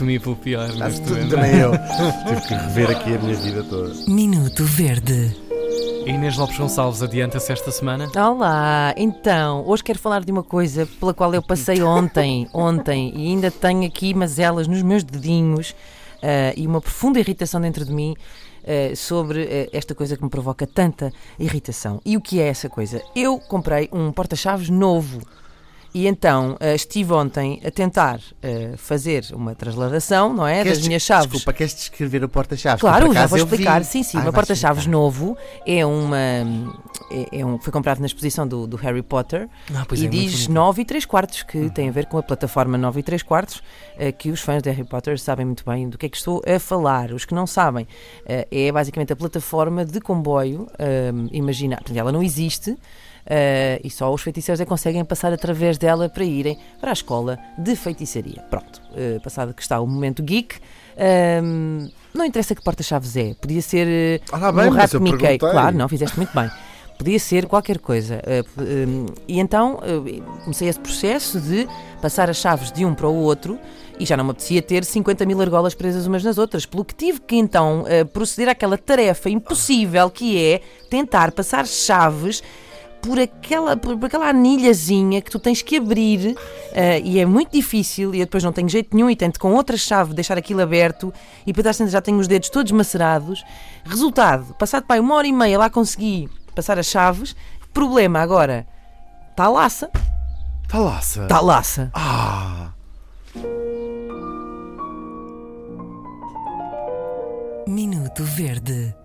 temi 0.00 0.18
pelo 0.18 0.36
pior 0.36 0.72
neste 0.72 1.02
momento. 1.02 1.30
também 1.30 1.58
eu. 1.58 1.72
Tive 2.26 2.40
que 2.48 2.54
rever 2.54 2.90
aqui 2.90 3.14
a 3.14 3.18
minha 3.18 3.36
vida 3.36 3.62
toda. 3.64 3.94
Minuto 4.08 4.64
Verde. 4.64 5.36
A 6.06 6.08
Inês 6.08 6.38
Lopes 6.38 6.56
Gonçalves 6.56 7.02
adianta-se 7.02 7.52
esta 7.52 7.70
semana. 7.70 8.10
Olá, 8.16 8.94
então, 8.96 9.62
hoje 9.66 9.84
quero 9.84 9.98
falar 9.98 10.24
de 10.24 10.32
uma 10.32 10.42
coisa 10.42 10.88
pela 10.98 11.12
qual 11.12 11.34
eu 11.34 11.42
passei 11.42 11.82
ontem, 11.82 12.48
ontem, 12.54 13.12
e 13.14 13.28
ainda 13.28 13.50
tenho 13.50 13.86
aqui 13.86 14.14
mazelas 14.14 14.66
nos 14.66 14.82
meus 14.82 15.04
dedinhos 15.04 15.74
ah, 16.22 16.54
e 16.56 16.66
uma 16.66 16.80
profunda 16.80 17.20
irritação 17.20 17.60
dentro 17.60 17.84
de 17.84 17.92
mim 17.92 18.16
ah, 18.64 18.96
sobre 18.96 19.42
ah, 19.42 19.76
esta 19.76 19.94
coisa 19.94 20.16
que 20.16 20.24
me 20.24 20.30
provoca 20.30 20.66
tanta 20.66 21.12
irritação. 21.38 22.00
E 22.06 22.16
o 22.16 22.22
que 22.22 22.40
é 22.40 22.48
essa 22.48 22.70
coisa? 22.70 23.02
Eu 23.14 23.38
comprei 23.38 23.90
um 23.92 24.10
porta-chaves 24.10 24.70
novo. 24.70 25.20
E 25.92 26.06
então 26.06 26.56
ah, 26.60 26.74
estive 26.74 27.12
ontem 27.12 27.60
a 27.64 27.70
tentar 27.70 28.20
ah, 28.42 28.76
fazer 28.76 29.26
uma 29.32 29.54
transladação, 29.54 30.32
não 30.32 30.46
é? 30.46 30.62
Queres 30.62 30.78
das 30.78 30.86
minhas 30.86 31.02
chaves. 31.02 31.26
Desculpa, 31.30 31.52
queres 31.52 31.74
descrever 31.74 32.22
o 32.24 32.28
porta-chaves? 32.28 32.80
Claro, 32.80 33.12
já 33.12 33.26
vou 33.26 33.38
vi. 33.38 33.44
explicar. 33.44 33.84
Sim, 33.84 34.02
sim. 34.02 34.18
Ah, 34.18 34.28
o 34.28 34.32
porta-chaves 34.32 34.86
novo 34.86 35.36
é 35.66 35.84
uma. 35.84 36.18
É, 37.10 37.40
é 37.40 37.46
um, 37.46 37.58
foi 37.58 37.72
comprado 37.72 37.98
na 37.98 38.06
exposição 38.06 38.46
do, 38.46 38.66
do 38.68 38.76
Harry 38.76 39.02
Potter 39.02 39.48
Ah, 39.74 39.84
pois 39.86 40.00
e 40.00 40.06
é, 40.06 40.08
diz 40.08 40.46
bonito. 40.46 40.52
9 40.52 40.82
e 40.82 40.84
3 40.84 41.04
quartos, 41.04 41.42
que 41.42 41.68
tem 41.70 41.88
a 41.88 41.92
ver 41.92 42.06
com 42.06 42.18
a 42.18 42.22
plataforma 42.22 42.78
9 42.78 43.00
e 43.00 43.02
3 43.02 43.22
quartos, 43.22 43.62
eh, 43.98 44.12
que 44.12 44.30
os 44.30 44.40
fãs 44.40 44.62
de 44.62 44.70
Harry 44.70 44.84
Potter 44.84 45.18
sabem 45.18 45.44
muito 45.44 45.64
bem 45.64 45.88
do 45.88 45.98
que 45.98 46.06
é 46.06 46.08
que 46.08 46.16
estou 46.16 46.40
a 46.46 46.58
falar. 46.60 47.10
Os 47.12 47.24
que 47.24 47.34
não 47.34 47.46
sabem, 47.46 47.86
é 48.26 48.70
basicamente 48.70 49.12
a 49.12 49.16
plataforma 49.16 49.84
de 49.84 50.00
comboio. 50.00 50.68
imagina, 51.32 51.76
portanto, 51.76 51.96
ela 51.96 52.12
não 52.12 52.22
existe. 52.22 52.76
Eh, 53.26 53.80
e 53.84 53.90
só 53.90 54.12
os 54.12 54.22
feiticeiros 54.22 54.60
é 54.60 54.64
que 54.64 54.68
conseguem 54.68 55.04
passar 55.04 55.32
através 55.32 55.78
dela 55.78 56.08
para 56.08 56.24
irem 56.24 56.58
para 56.80 56.90
a 56.90 56.92
escola 56.92 57.38
de 57.58 57.74
feitiçaria. 57.76 58.42
Pronto, 58.50 58.80
eh, 58.96 59.18
passado 59.22 59.52
que 59.54 59.62
está 59.62 59.80
o 59.80 59.86
momento 59.86 60.22
geek, 60.22 60.56
ehm, 60.96 61.88
não 62.14 62.24
interessa 62.24 62.54
que 62.54 62.62
porta-chaves 62.62 63.16
é, 63.16 63.34
podia 63.34 63.62
ser 63.62 63.86
eh, 63.88 64.20
Ah, 64.32 64.50
bem, 64.52 64.66
um 64.68 64.70
rato 64.70 65.00
Mickey. 65.00 65.16
perguntei. 65.18 65.38
Claro, 65.38 65.76
não, 65.76 65.88
fizeste 65.88 66.16
muito 66.16 66.34
bem. 66.34 66.50
Podia 66.98 67.18
ser 67.18 67.46
qualquer 67.46 67.78
coisa. 67.78 68.20
Eh, 68.26 68.42
p- 68.42 68.50
eh, 68.60 69.12
e 69.26 69.40
então 69.40 69.80
comecei 70.44 70.68
esse 70.68 70.78
processo 70.78 71.40
de 71.40 71.66
passar 72.02 72.28
as 72.28 72.36
chaves 72.36 72.70
de 72.70 72.84
um 72.84 72.94
para 72.94 73.08
o 73.08 73.14
outro 73.14 73.58
e 73.98 74.04
já 74.04 74.16
não 74.18 74.24
me 74.24 74.30
apetecia 74.32 74.60
ter 74.60 74.84
50 74.84 75.24
mil 75.24 75.40
argolas 75.40 75.74
presas 75.74 76.06
umas 76.06 76.22
nas 76.22 76.36
outras, 76.36 76.66
pelo 76.66 76.84
que 76.84 76.94
tive 76.94 77.20
que 77.20 77.36
então 77.36 77.84
proceder 78.12 78.48
àquela 78.50 78.76
tarefa 78.78 79.28
impossível 79.30 80.10
que 80.10 80.38
é 80.42 80.60
tentar 80.90 81.32
passar 81.32 81.66
chaves 81.66 82.42
por 83.02 83.18
aquela, 83.18 83.76
por, 83.76 83.96
por 83.98 84.06
aquela 84.06 84.28
anilhazinha 84.28 85.20
que 85.20 85.30
tu 85.30 85.38
tens 85.38 85.62
que 85.62 85.76
abrir 85.76 86.36
eh, 86.72 87.00
e 87.00 87.18
é 87.18 87.26
muito 87.26 87.52
difícil 87.52 88.14
e 88.14 88.20
eu 88.20 88.26
depois 88.26 88.44
não 88.44 88.52
tenho 88.52 88.68
jeito 88.68 88.94
nenhum 88.94 89.10
e 89.10 89.16
tento 89.16 89.38
com 89.40 89.52
outra 89.54 89.76
chave 89.76 90.14
deixar 90.14 90.36
aquilo 90.36 90.60
aberto 90.62 91.12
e 91.46 91.52
depois 91.52 91.76
já 91.90 92.00
tenho 92.00 92.18
os 92.18 92.28
dedos 92.28 92.50
todos 92.50 92.70
macerados. 92.72 93.44
Resultado, 93.84 94.54
passado 94.54 94.84
pai 94.84 95.00
uma 95.00 95.14
hora 95.14 95.26
e 95.26 95.32
meia 95.32 95.58
lá 95.58 95.70
consegui 95.70 96.28
passar 96.54 96.78
as 96.78 96.86
chaves. 96.86 97.34
Problema 97.72 98.20
agora, 98.20 98.66
está 99.30 99.44
a 99.44 99.48
laça, 99.48 99.90
Tá 100.68 100.78
laça. 100.78 101.22
está 101.22 101.36
a 101.36 101.40
laça. 101.40 101.90
Ah. 101.94 102.70
Minuto 107.66 108.24
Verde. 108.24 109.00